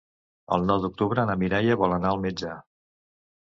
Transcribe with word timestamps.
El 0.55 0.63
nou 0.71 0.79
d'octubre 0.85 1.25
na 1.31 1.35
Mireia 1.41 1.77
vol 1.83 1.95
anar 1.99 2.15
al 2.15 2.23
metge. 2.25 2.57